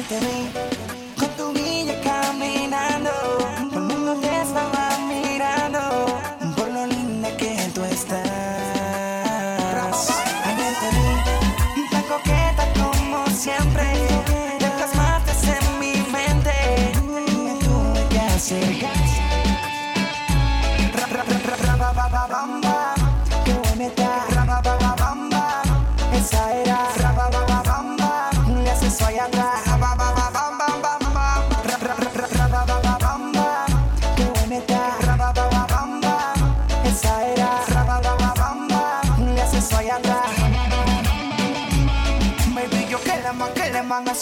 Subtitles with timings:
[0.00, 1.77] ってね。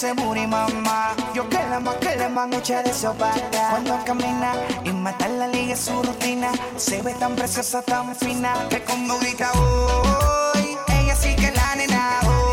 [0.06, 1.14] ese booty, mamá.
[1.34, 3.70] Yo que la más que la más mucha de sopada.
[3.70, 6.50] Cuando camina y matar la liga su rutina.
[6.76, 8.54] Se ve tan preciosa, tan fina.
[8.68, 12.45] Que con hoy, ella sí que la nena hoy.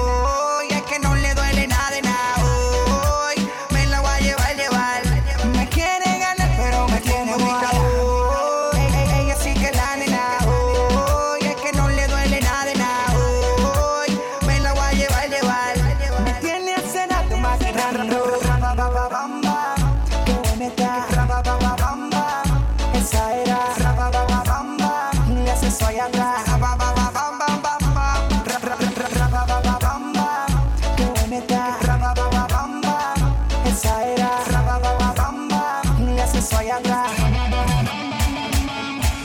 [36.51, 37.11] atrás.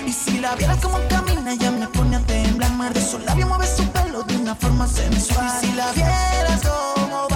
[0.07, 2.73] Y si la vieras como camina, ya me pone a temblar.
[2.73, 5.47] Mar de su labio mueve su pelo de una forma sensual.
[5.47, 7.28] Y si la vieras como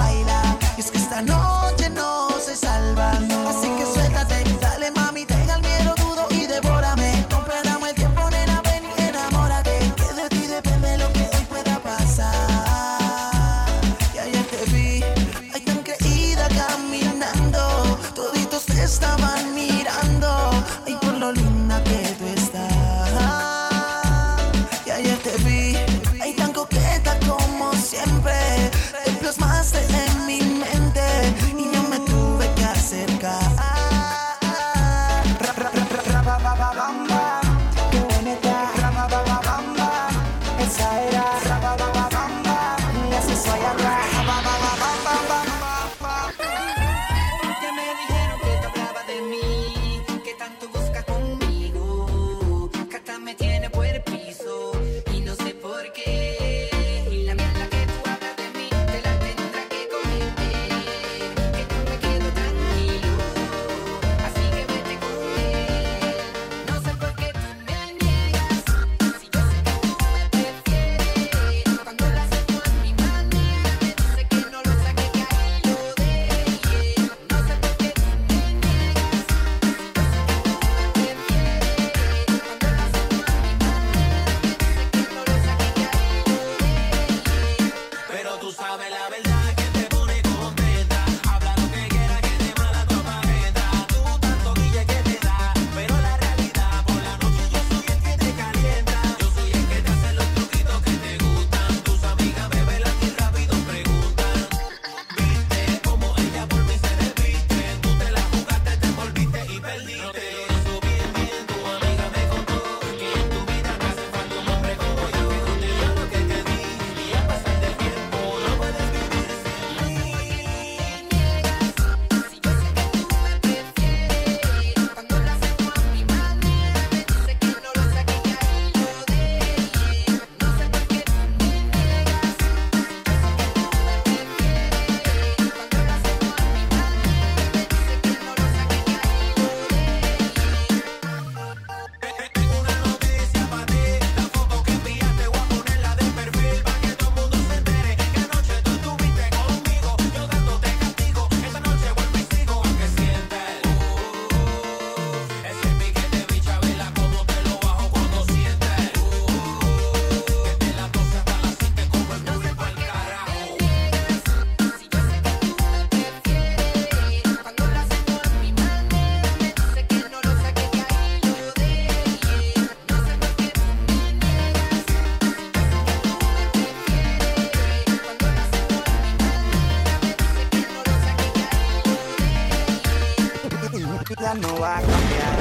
[184.16, 185.36] vida no va a cambiar.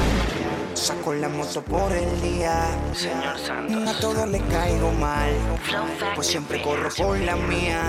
[0.73, 2.67] Saco la moto por el día.
[2.93, 3.95] Señor Santos.
[3.95, 5.31] A todo le caigo mal.
[6.15, 7.81] Pues siempre corro por la mía.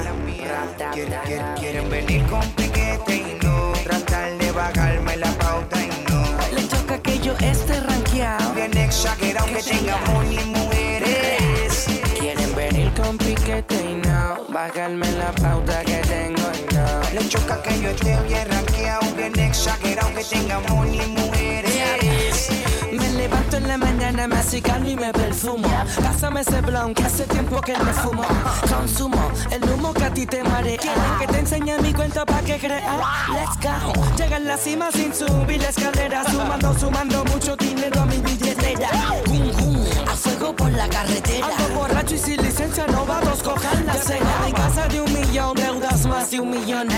[0.92, 3.72] Quieren, quieren, quieren venir con piquete y no.
[3.84, 6.22] Tratar de bajarme la pauta y no.
[6.54, 8.52] Le toca que yo esté ranqueado.
[8.54, 9.98] Bien exagerado que tenga
[10.30, 11.86] y mujeres.
[12.18, 14.46] Quieren venir con piquete y no.
[14.48, 16.71] Bajarme la pauta que tengo.
[17.12, 22.48] Le choca que yo esté bien rankeado, bien exagerado que tengamos ni mujeres.
[22.90, 24.36] Me levanto en la mañana, me
[24.90, 25.68] y me perfumo.
[26.02, 28.22] Pásame ese blon que hace tiempo que no fumo.
[28.68, 30.76] Consumo el humo que a ti te marea.
[30.78, 32.82] Quieren que te enseñe mi cuento pa' que creas.
[33.28, 33.92] Let's go.
[34.16, 36.24] Llega en la cima sin subir la escalera.
[36.30, 38.88] Sumando, sumando mucho dinero a mi billetera.
[40.10, 41.46] A fuego por la carretera.
[41.46, 44.46] Ando borracho y sin licencia, no vamos cojan la cena.
[44.46, 46.88] En casa de un millón, deudas más de un millón.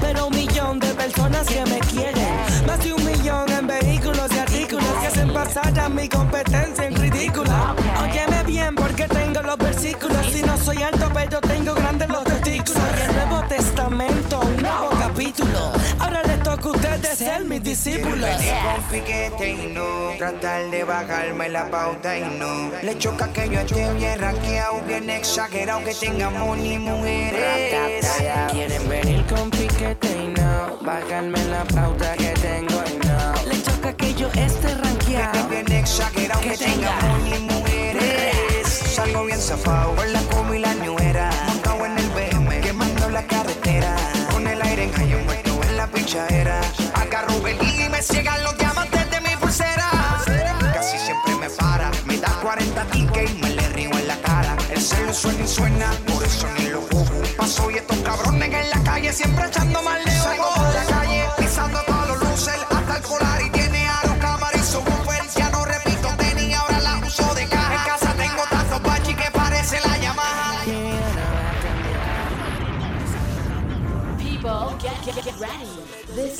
[0.00, 2.28] Pero un millón de personas que me quieren.
[2.66, 6.96] Más de un millón en vehículos y artículos que hacen pasar a mi competencia en
[6.96, 7.74] ridícula.
[8.02, 10.26] Óyeme bien porque tengo los versículos.
[10.32, 12.82] Si no soy alto, pero tengo grandes los testículos.
[12.82, 15.72] Soy el Nuevo Testamento, un nuevo capítulo.
[15.98, 18.30] Ahora les toca a ustedes ser mis discípulos.
[18.62, 23.60] Con piquete y no Tratar de bajarme la pauta y no Le choca que yo
[23.60, 28.06] esté bien rankeado Bien exagerado que tengamos ni mujeres
[28.52, 30.42] Quieren venir con piquete y no
[30.82, 33.48] bajarme la pauta que tengo y no.
[33.48, 34.74] Le choca que yo esté
[35.22, 35.48] rankeado.
[35.48, 40.74] Bien exagerado que tengamos ni mujeres Salgo bien zafado con la combi y la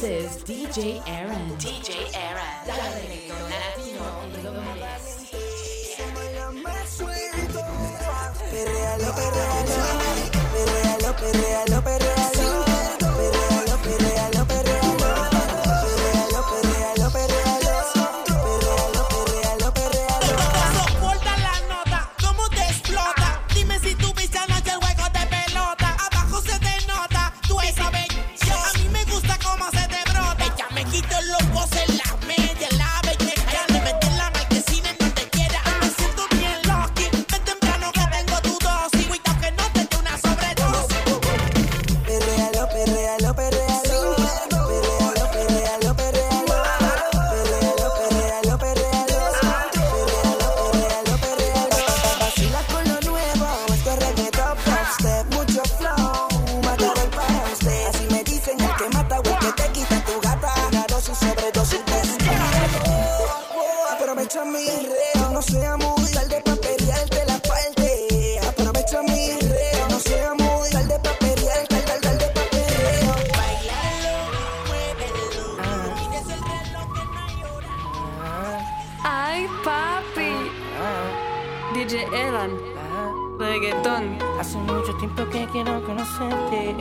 [0.03, 1.49] This is DJ Aaron.
[1.59, 2.43] DJ Aaron.
[2.67, 3.39] Latino
[8.51, 9.79] perrealo, perrealo,
[10.51, 12.22] perrealo, perrealo, perrealo,
[85.03, 86.77] tiempo que quiero conocerte.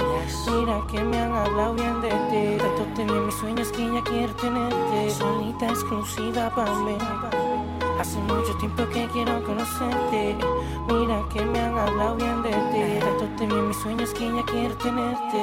[0.52, 2.64] Mira que me han hablado bien de ti.
[2.78, 5.10] Tanto bien mis sueños que ya quiero tenerte.
[5.10, 6.98] Solita exclusiva para mí.
[8.00, 10.36] Hace mucho tiempo que quiero conocerte.
[10.88, 12.84] Mira que me han hablado bien de ti.
[13.20, 15.42] Tanto bien mis sueños que ya quiero tenerte.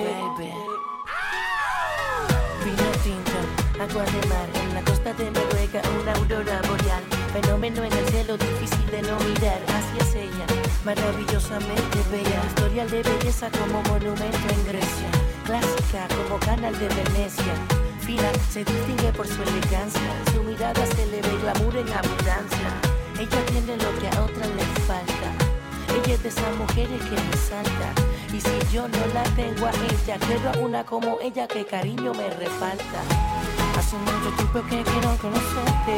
[2.65, 3.39] Vino tinto,
[3.83, 7.03] agua de mar en la costa de Noruega, una aurora boreal.
[7.33, 8.37] Fenómeno en el cielo
[8.91, 9.61] de no mirar.
[9.99, 10.47] Es ella,
[10.85, 12.43] maravillosamente bella.
[12.49, 15.11] Historial de belleza como monumento en Grecia.
[15.45, 17.55] Clásica como canal de Venecia.
[18.01, 20.11] Fina, se distingue por su elegancia.
[20.33, 22.69] Su mirada se le ve glamour en abundancia.
[23.19, 25.29] Ella tiene lo que a otras le falta.
[25.97, 27.89] Ella es de esas mujeres que resalta.
[28.33, 32.13] Y si yo no la tengo a ella, quiero a una como ella que cariño
[32.15, 33.28] me refalta.
[33.79, 35.97] Hace mucho tiempo que quiero conocerte.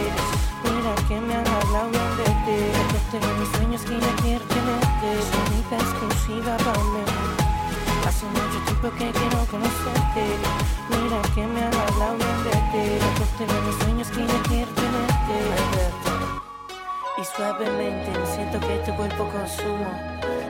[0.65, 2.61] Mira que me han hablado bien de ti.
[3.11, 5.09] Tengo mis sueños que ya quiero tenerte.
[5.33, 7.05] Bonita exclusiva para mí.
[8.07, 10.25] Hace mucho tiempo que quiero conocerte.
[10.91, 12.87] Mira que me han hablado bien de ti.
[13.39, 16.00] Tengo mis sueños que ya quiero tenerte
[17.21, 19.87] y suavemente siento que este cuerpo consumo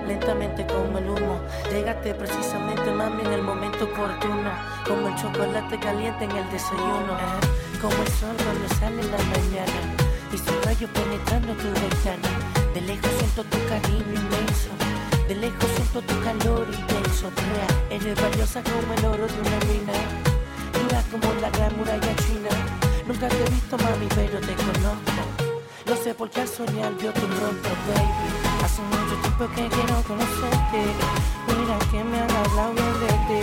[0.07, 1.41] lentamente como el humo.
[1.71, 4.51] Llegaste precisamente mami en el momento oportuno.
[4.87, 7.15] Como el chocolate caliente en el desayuno.
[7.81, 9.81] Como el sol cuando sale en la mañana.
[10.33, 12.31] Y su rayo penetrando tu ventana.
[12.75, 14.71] De lejos siento tu cariño inmenso.
[15.29, 17.31] De lejos siento tu calor intenso.
[17.35, 19.97] Brea, eres valiosa como el oro de una mina.
[20.75, 22.51] Dura como la gran muralla china.
[23.07, 25.30] Nunca te he visto mami pero te conozco.
[25.91, 28.29] No sé por qué soñar vio tu rostro, baby.
[28.65, 30.83] Hace mucho tiempo que quiero conocerte.
[31.49, 33.43] Mira que me han hablado bien de ti.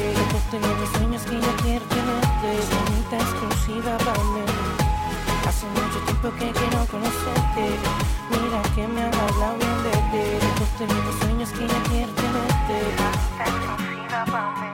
[0.50, 2.50] Te de mis sueños que yo quiero tenerte.
[2.72, 4.46] Bonita exclusiva para mí.
[5.46, 7.66] Hace mucho tiempo que quiero conocerte.
[8.32, 10.26] Mira que me han hablado bien de ti.
[10.78, 12.76] Te de mis sueños que yo quiero tenerte.
[12.96, 14.70] Bonita exclusiva para mí.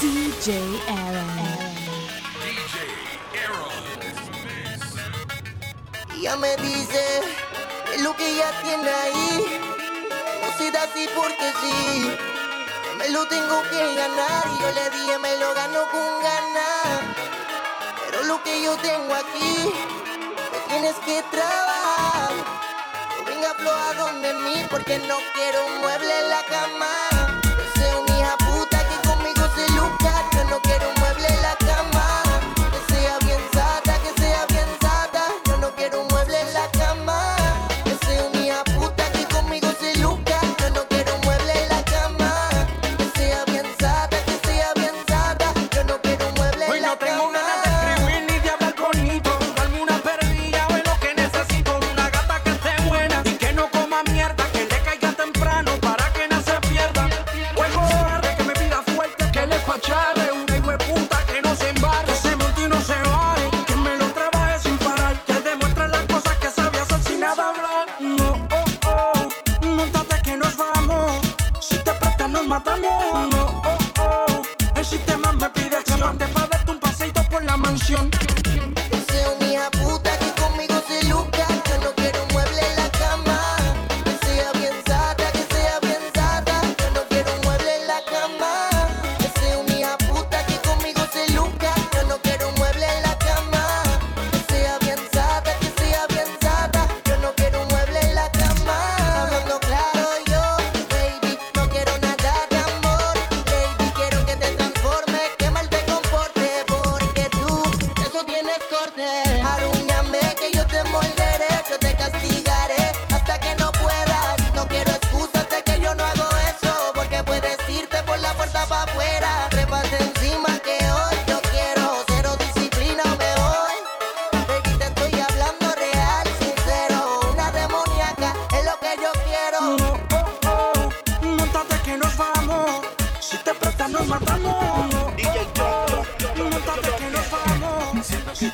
[0.00, 0.46] DJ
[0.86, 1.55] Aaron.
[6.26, 7.20] Ella me dice
[7.94, 9.60] es lo que ella tiene ahí.
[10.42, 12.18] No se da así porque sí.
[12.98, 14.42] Me lo tengo que ganar.
[14.52, 17.00] Y yo le dije, me lo gano con ganas.
[18.04, 19.72] Pero lo que yo tengo aquí,
[20.52, 22.32] lo tienes que trabajar.
[23.18, 26.90] No venga a donde mí porque no quiero un mueble en la cama.
[27.44, 29.72] Yo soy hija puta que conmigo se.
[29.76, 31.95] Yo no quiero un mueble en la cama.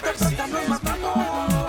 [0.03, 1.62] Persiguen matando.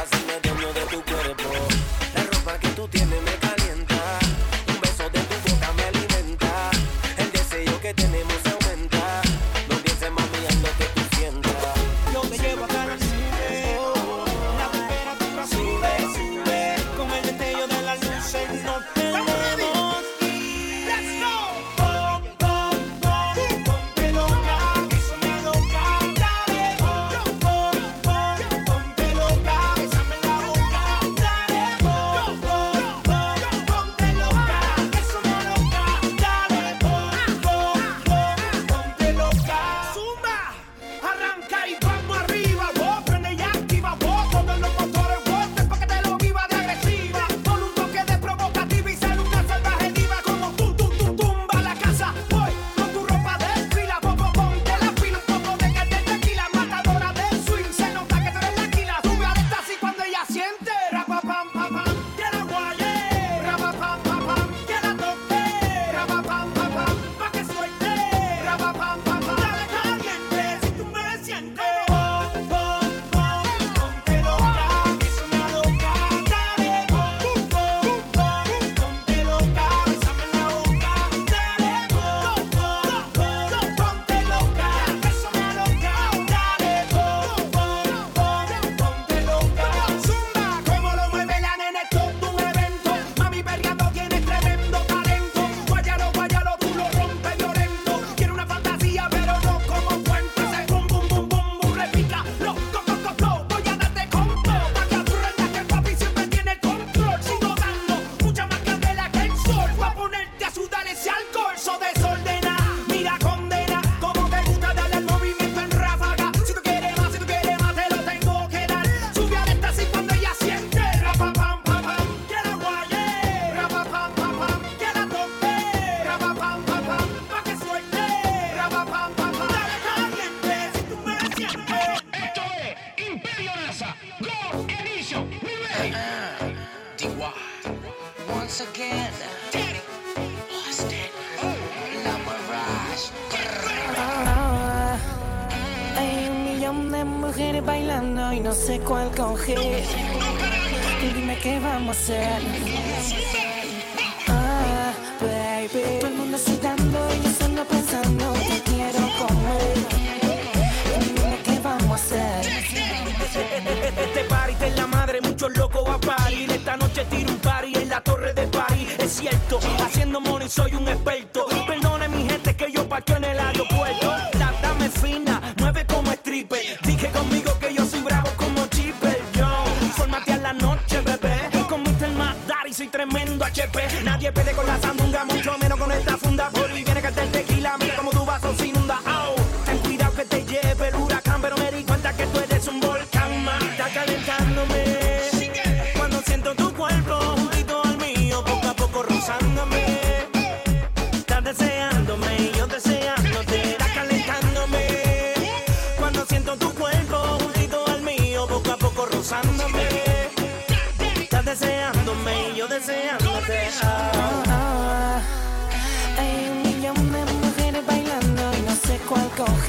[0.00, 1.69] Hazme dueño de tu cuerpo.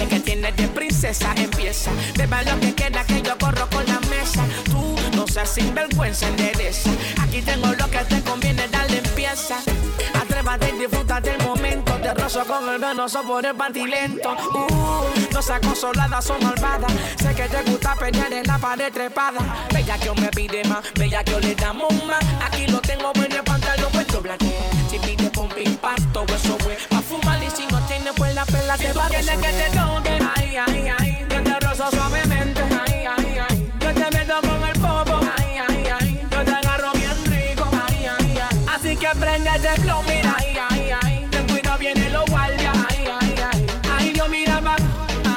[0.00, 1.90] desde que tienes de princesa empieza.
[2.16, 4.44] Beba lo que queda que yo corro con la mesa.
[4.64, 6.90] Tú no seas sinvergüenza, endereza.
[7.20, 9.58] Aquí tengo lo que te conviene, dale empieza.
[10.20, 11.92] Atrévate y disfruta del momento.
[11.96, 14.30] Te rozo con el venoso por el pantilento.
[14.32, 16.92] Uh, no seas consolada, son malvadas.
[17.20, 19.66] Sé que te gusta pelear en la pared trepada.
[19.72, 22.24] Bella que yo me pide más, bella que yo le damos más.
[22.46, 24.46] Aquí lo tengo en el pantalón puesto blanco.
[24.88, 26.76] Si pide pompa impacto, eso fue
[28.70, 32.62] la que va a quieres que te toque, ay, ay, ay, yo te rozo suavemente,
[32.62, 36.92] ay, ay, ay, yo te meto con el popo, ay, ay, ay, yo te agarro
[36.92, 41.46] bien rico, ay, ay, ay, así que prende el flow, mira, ay, ay, ay, ten
[41.48, 44.80] cuidado vienen los guardias, ay, ay, ay, ay, yo mira más,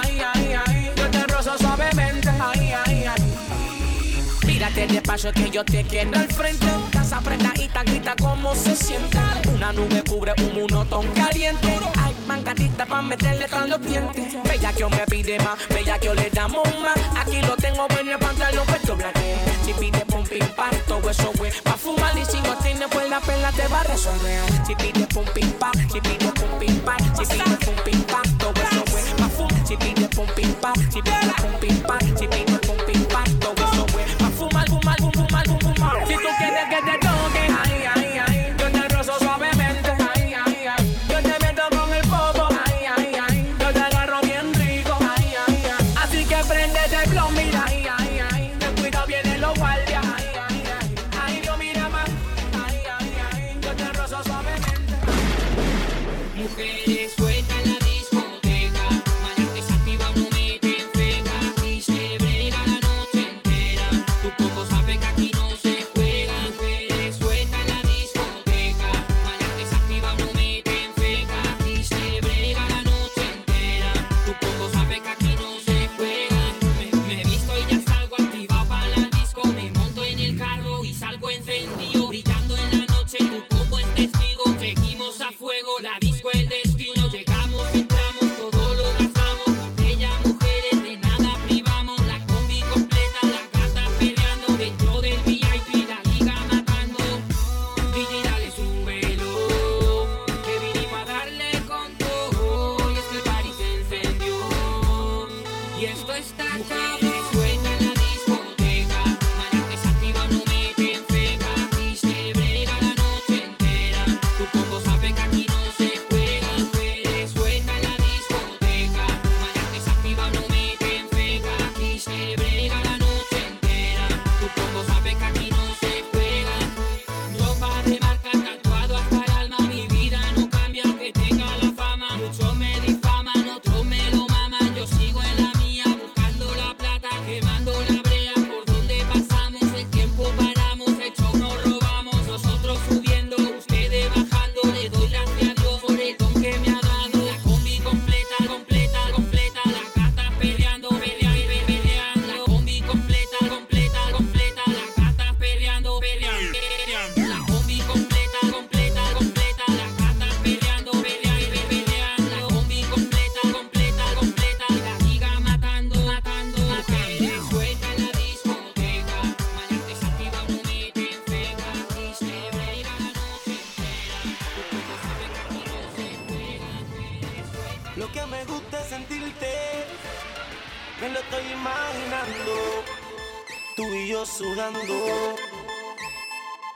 [0.04, 5.84] ay, ay, ay, yo te rozo suavemente, ay, ay, ay, tírate despacio que yo te
[5.86, 9.18] quiero al frente camisa apretadita, grita cómo se siente.
[9.54, 11.80] Una nube cubre un monotón caliente.
[12.02, 14.34] Hay mangatita pa' meterle tan los dientes.
[14.44, 16.98] Bella que yo me pide más, bella que yo le damos más.
[17.18, 19.36] Aquí lo tengo bueno el pantalón, pues doblaje.
[19.66, 21.52] Si pide pum pim pam, todo eso güey.
[21.64, 24.42] Pa' fumar y si no tiene pues la pela te va a resolver.
[24.66, 28.38] Si pide pum pim pam, si pide pum pim pam, si pide pum pim pam,
[28.38, 29.04] todo eso güey.
[29.18, 31.43] Pa' fumar, si pide pum pim pam, si pide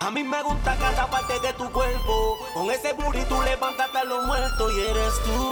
[0.01, 2.37] A mí me gusta cada parte de tu cuerpo.
[2.53, 5.49] Con ese booty tú levantas a los muertos y eres tú.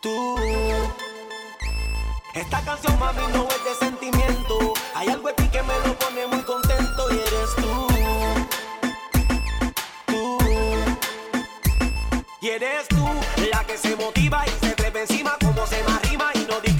[0.00, 0.36] Tú.
[2.32, 4.72] Esta canción, mami, no es de sentimiento.
[4.94, 7.88] Hay algo en que me lo pone muy contento y eres tú.
[10.06, 10.38] Tú.
[12.40, 13.04] Y eres tú
[13.50, 16.71] la que se motiva y se atreve encima como se me arrima y no dice.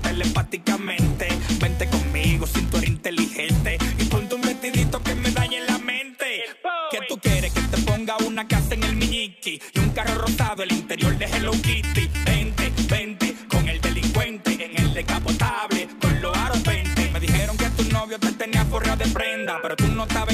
[0.00, 1.28] telepáticamente.
[1.60, 3.78] Vente conmigo, cintura inteligente.
[3.98, 6.42] Y ponte un vestidito que me dañe la mente.
[6.90, 7.52] ¿Qué tú quieres?
[7.52, 9.60] Que te ponga una casa en el Miñiki.
[9.74, 12.08] Y un carro rosado, el interior de Hello Kitty.
[12.24, 14.52] Vente, vente, con el delincuente.
[14.64, 17.10] En el decapotable, con los aros 20.
[17.10, 19.60] Me dijeron que tu novio te tenía forra de prenda.
[19.62, 20.33] Pero tú no sabes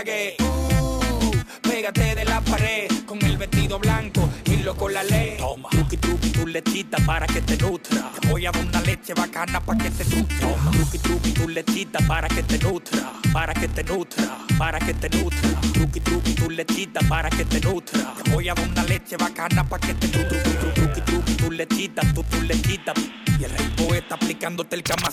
[0.00, 5.36] Uh, pégate de la pared con el vestido blanco y loco la ley.
[5.36, 8.10] Toma, tuki tuki tu lechita para que te nutra.
[8.18, 10.38] Te voy a dar una leche bacana para que te nutra.
[10.38, 13.12] Toma, tuki tuki tu lechita para que te nutra.
[13.30, 15.60] Para que te nutra, para que te nutra.
[15.74, 18.14] Tuki tuki tu lechita para que te nutra.
[18.24, 20.42] Te voy a dar una leche bacana para que te nutra.
[20.72, 22.94] Tuki tuki tu lechita, tu tu lechita.
[23.38, 25.10] Y el rey poeta aplicándote el Kama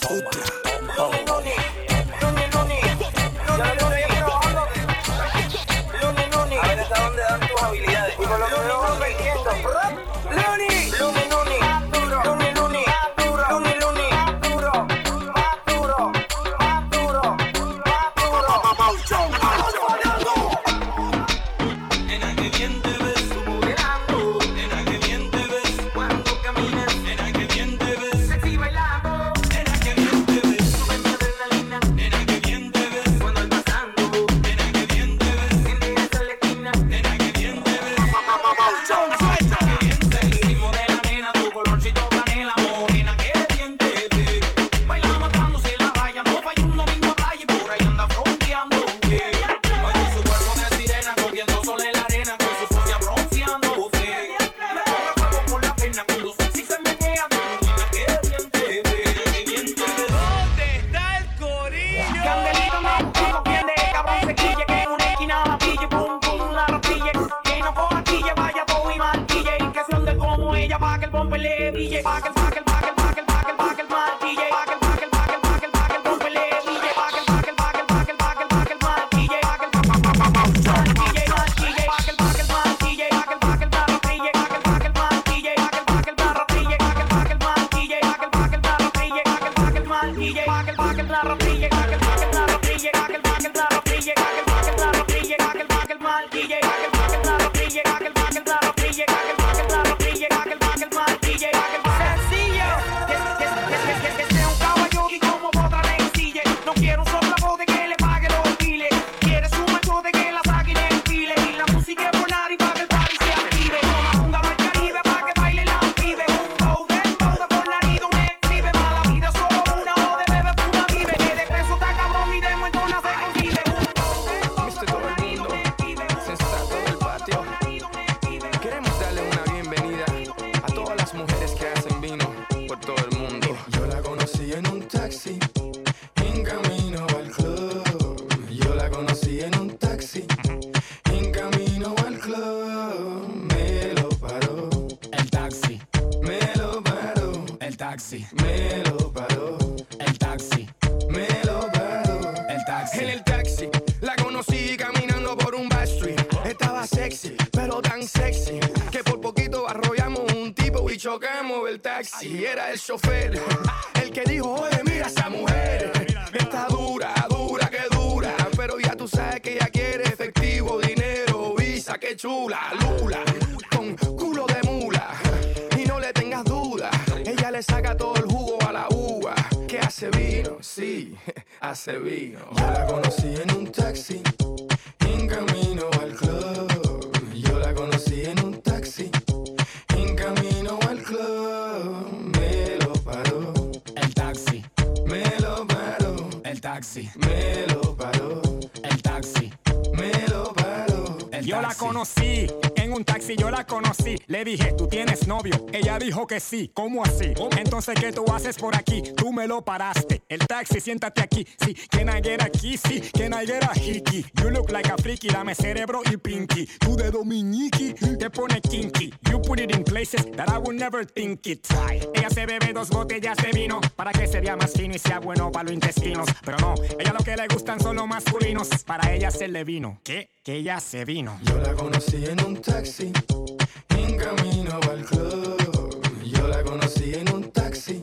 [196.98, 198.42] taxi, me lo paró,
[198.84, 199.54] el taxi.
[199.94, 201.18] me lo paró.
[201.32, 202.48] el Yo la conocí
[202.88, 204.16] en un taxi, yo la conocí.
[204.28, 205.66] Le dije, ¿tú tienes novio?
[205.72, 206.72] Ella dijo que sí.
[206.74, 207.34] ¿Cómo así?
[207.58, 209.04] Entonces, ¿qué tú haces por aquí?
[209.16, 210.24] Tú me lo paraste.
[210.30, 211.46] El taxi, siéntate aquí.
[211.64, 213.02] Sí, can I get a kissy?
[213.12, 214.26] Can I get a hickey?
[214.42, 216.68] You look like a freaky, dame cerebro y pinky.
[216.80, 219.14] Tú de dominiqui, te pone kinky.
[219.30, 221.68] You put it in places that I would never think it.
[221.88, 225.00] Ay, Ella se bebe dos botellas de vino para que se vea más fino y
[225.00, 226.28] sea bueno para los intestinos.
[226.44, 228.70] Pero no, ella lo que le gustan son los masculinos.
[228.86, 230.00] Para ella se le vino.
[230.04, 230.30] ¿Qué?
[230.44, 231.38] Que ella se vino.
[231.44, 236.00] Yo la conocí en un taxi, en camino al club.
[236.24, 238.00] Yo la conocí en un taxi,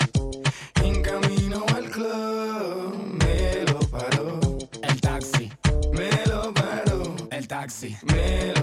[0.82, 3.16] en camino al club.
[3.22, 4.40] Me lo paró,
[4.82, 5.52] El taxi,
[5.92, 8.53] me lo paró, el taxi, me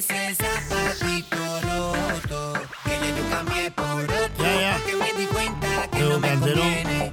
[0.00, 2.52] ese zapatito roto,
[2.84, 4.78] que ya yo cambié por otro, Ya, ya.
[4.78, 7.12] porque me di cuenta que Pero no me conviene,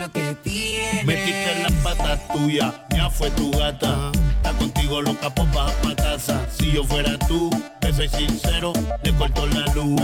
[0.00, 1.04] lo que tiene.
[1.04, 4.12] Metiste en las patas tuyas, ya fue tu gata.
[4.36, 6.46] Está contigo loca, pues baja pa' casa.
[6.56, 7.50] Si yo fuera tú,
[7.80, 10.00] te soy sincero, le corto la luz.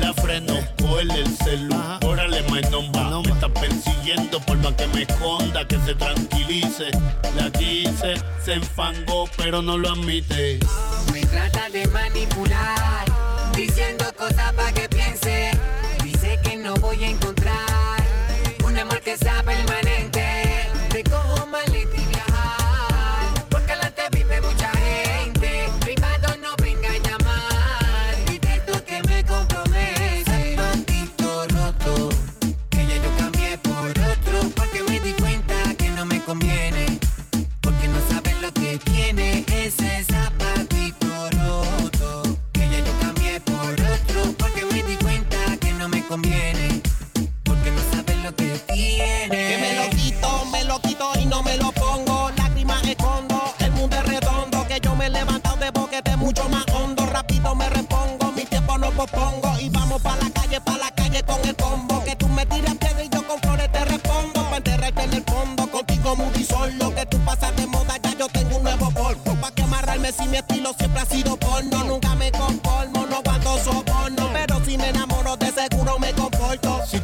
[0.00, 1.74] La freno, cogerle el celu.
[2.04, 3.20] Órale, my nomba.
[3.22, 6.90] Me está persiguiendo por más que me esconda, que se tranquilice.
[7.36, 10.60] La quise, se enfangó, pero no lo admite.
[11.12, 13.04] Me trata de manipular,
[13.56, 14.93] diciendo cosas para que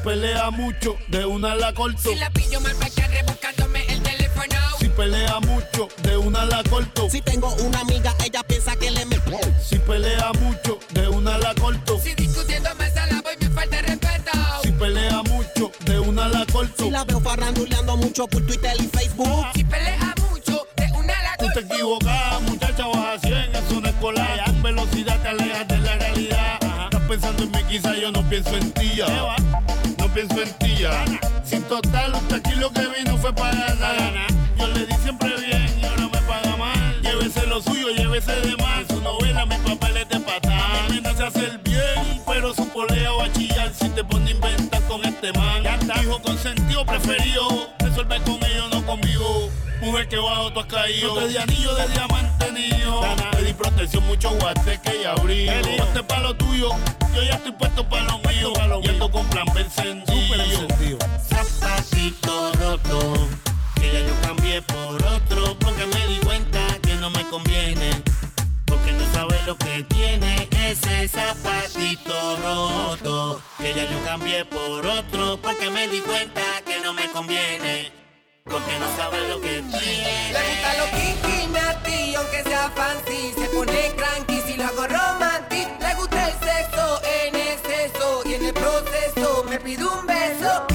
[0.00, 2.10] pelea mucho, de una la corto.
[2.10, 4.56] Si la pillo mal para rebuscándome el teléfono.
[4.78, 7.08] Si pelea mucho, de una la corto.
[7.10, 9.16] Si tengo una amiga, ella piensa que le me.
[9.62, 11.98] Si pelea mucho, de una la corto.
[12.02, 14.30] Si discutiendo me la voy, me falta respeto.
[14.62, 16.84] Si pelea mucho, de una la corto.
[16.84, 19.46] Si la veo farranduleando mucho por Twitter y Facebook.
[19.54, 23.90] Si pelea mucho, de una la Tú te equivocas, muchacha, vas a 100, es una
[23.90, 24.44] escolar.
[24.46, 26.58] Con velocidad te alejas de la realidad.
[26.84, 29.36] Estás pensando en mí, quizá yo no pienso en ti ya.
[30.14, 31.04] Pienso en ti ya.
[31.44, 34.26] Sin total, usted aquí lo que vino fue para ganar.
[34.58, 37.00] Yo le di siempre bien y ahora me paga mal.
[37.02, 38.86] Llévese lo suyo, llévese de más.
[38.88, 40.88] Su novela, mis papeles de patán.
[40.90, 44.82] Me nace hacer bien, pero su polea va a chillar si te pone a inventar
[44.82, 45.64] con este man.
[46.02, 49.50] Hijo consentido preferido, resuelve con ellos, no conmigo.
[49.80, 51.14] Mujer que bajo tú has caído.
[51.14, 53.00] No te di anillo de diamante mío.
[53.32, 55.52] Pedí protección, mucho guateque y abrigo.
[55.78, 56.70] Ponte pa' lo tuyo,
[57.14, 58.52] yo ya estoy puesto pa' lo mío.
[58.82, 60.98] Y ando con plan B encendido.
[61.28, 63.28] Zapacito roto,
[63.74, 65.56] que ya yo cambié por otro.
[65.58, 68.02] Porque me di cuenta que no me conviene.
[68.66, 73.40] Porque no sabe lo que tiene ese zapatito roto.
[73.58, 75.38] Que ya yo cambié por otro.
[75.42, 77.99] Porque me di cuenta que no me conviene
[78.50, 80.32] porque no sabe lo que quiere.
[80.32, 85.68] Le gusta lo kinky nati, aunque sea fancy, se pone cranky si lo hago romantic.
[85.80, 90.69] Le gusta el sexo en exceso y en el proceso me pide un beso.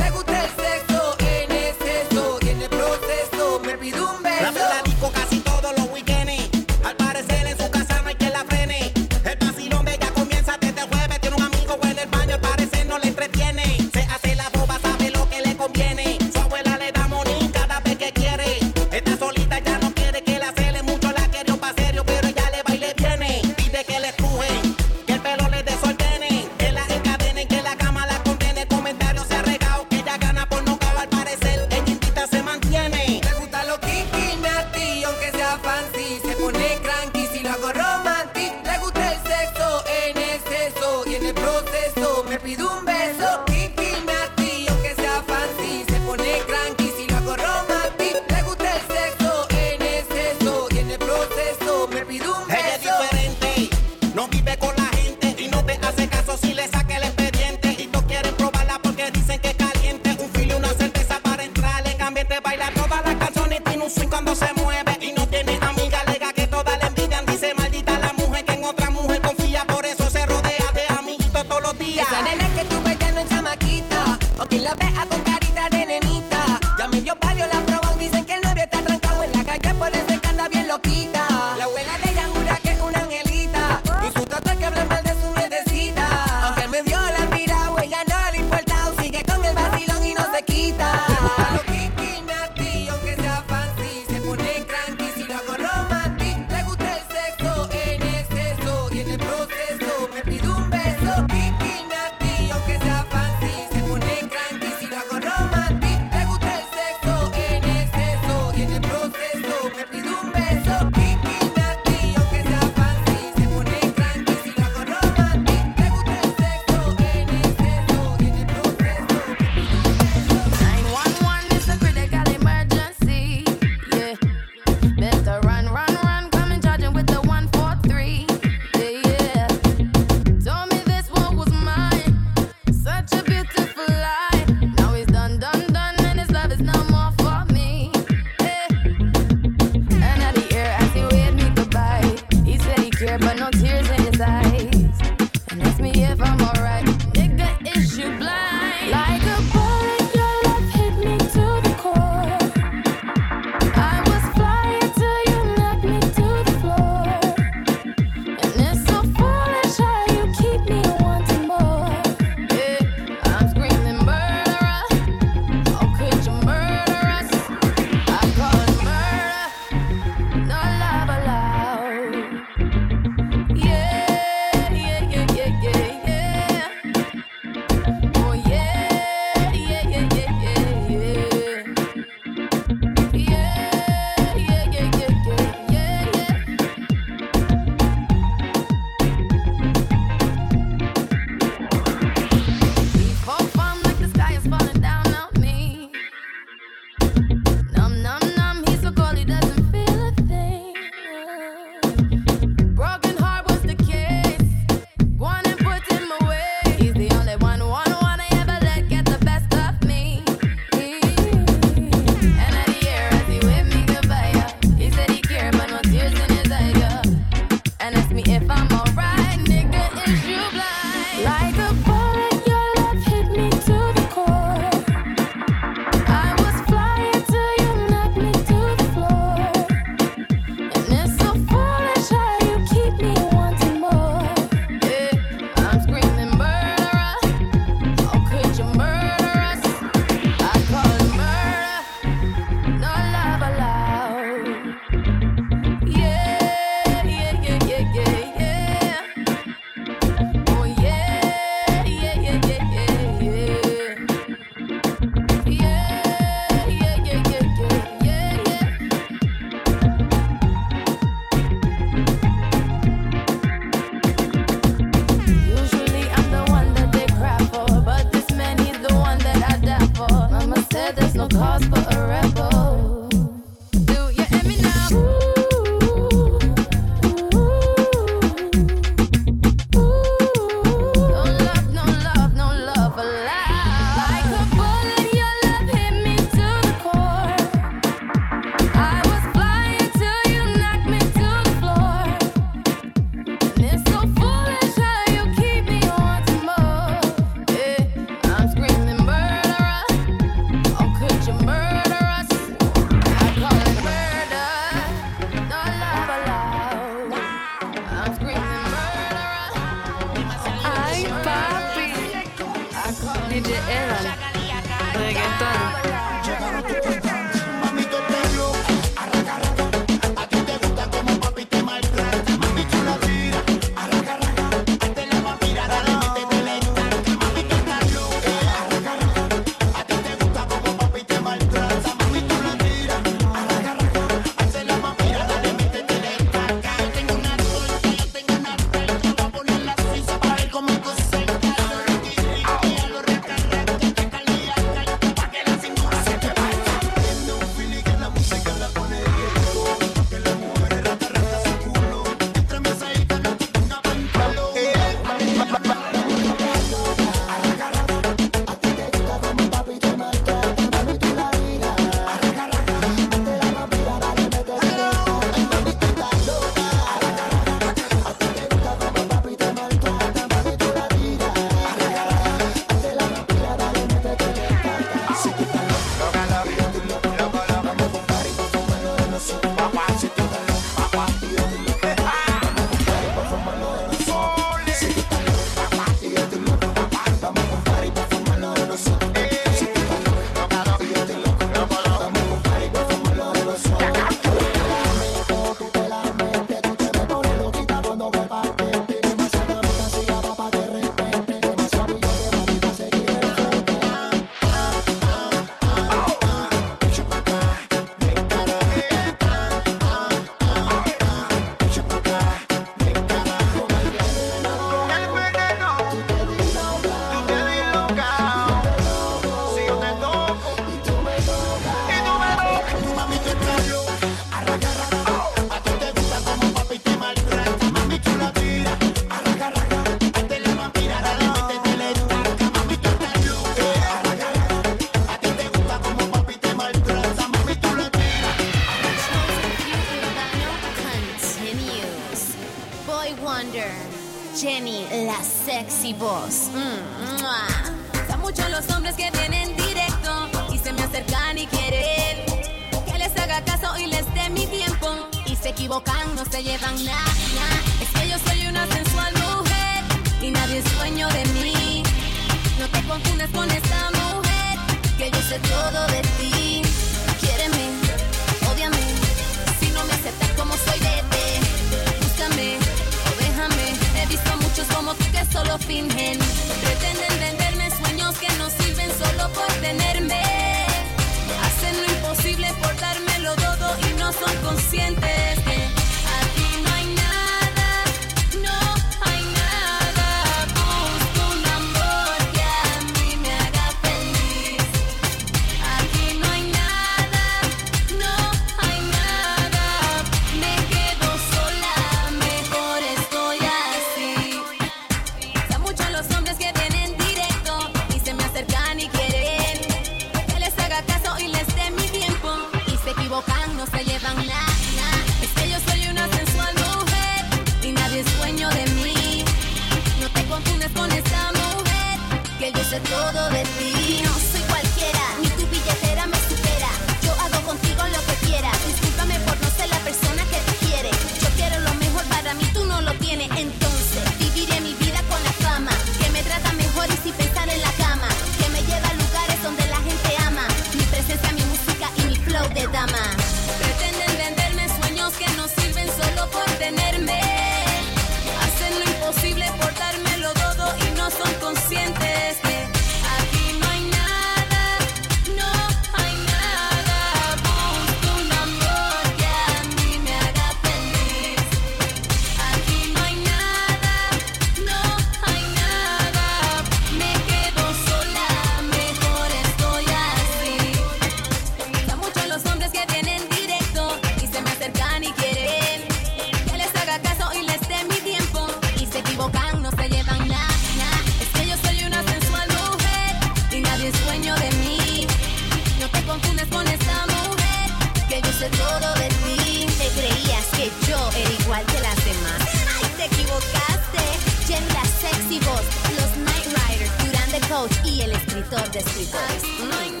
[597.60, 599.42] coach y el escritor de escritores.
[599.42, 600.00] Mm.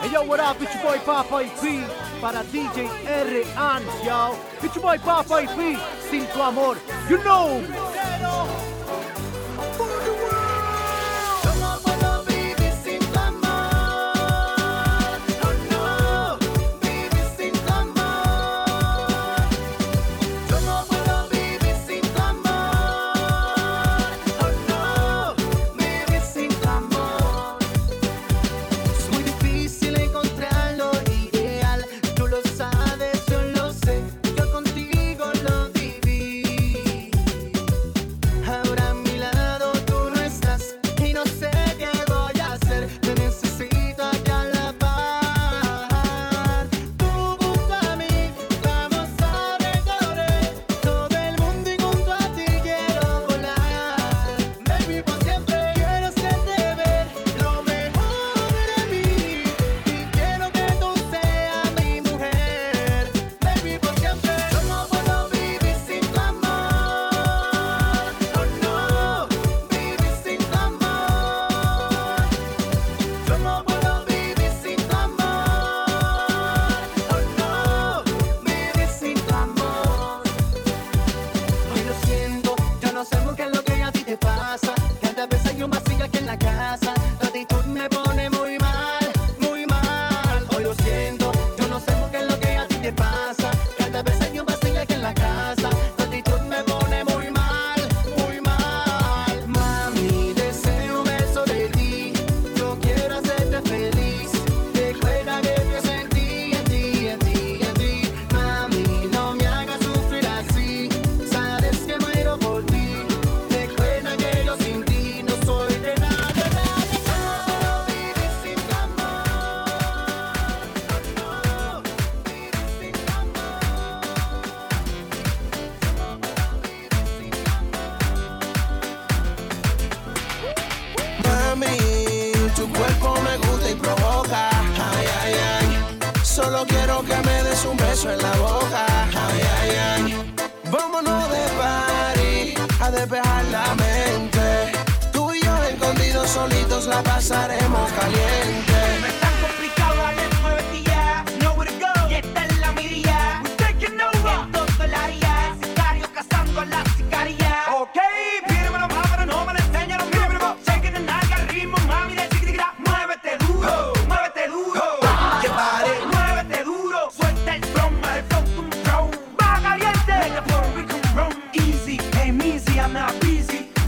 [0.00, 0.60] Hey yo, what up?
[0.60, 1.82] It's your boy Papa P
[2.20, 3.44] para DJ R.
[3.56, 4.36] Ans, yo.
[4.62, 5.76] It's your boy Papa P.
[6.10, 6.76] Sin tu amor,
[7.08, 7.62] you know.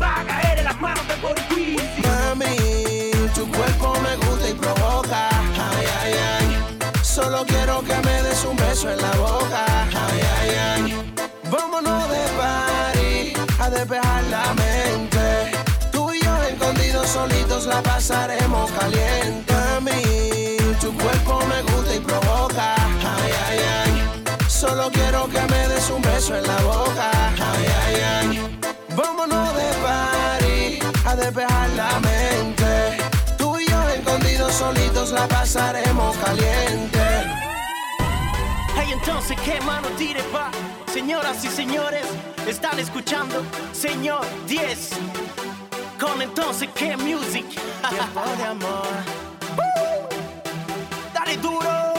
[0.00, 1.16] Va a caer en las manos de.
[2.06, 5.28] Mami, tu cuerpo me gusta y provoca.
[5.30, 6.94] Ay, ay, ay.
[7.02, 9.64] Solo quiero que me des un beso en la boca.
[9.88, 11.14] Ay, ay, ay.
[11.50, 15.50] Vámonos de party a despejar la mente.
[15.90, 19.52] Tú y yo escondidos solitos la pasaremos caliente.
[19.52, 22.74] Mami, tu cuerpo me gusta y provoca.
[22.74, 24.48] Ay, ay, ay.
[24.48, 27.10] Solo quiero que me des un beso en la boca.
[27.38, 28.59] Ay, ay, ay.
[29.02, 32.98] Vámonos de party a despejar la mente.
[33.38, 37.00] Tú y yo escondidos solitos la pasaremos caliente.
[38.76, 40.50] Hey, entonces, ¿qué mano tire pa?
[40.92, 42.04] Señoras y señores,
[42.46, 43.42] están escuchando
[43.72, 44.90] Señor 10.
[45.98, 47.46] Con entonces, ¿qué music?
[47.88, 48.86] Tiempo de amor.
[51.14, 51.89] Dale duro.